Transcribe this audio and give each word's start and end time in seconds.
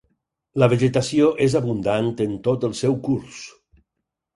La 0.63 0.69
vegetació 0.71 1.29
és 1.47 1.57
abundant 1.61 2.11
en 2.29 2.35
tot 2.51 2.69
el 2.71 2.77
seu 2.85 3.01
curs. 3.09 3.49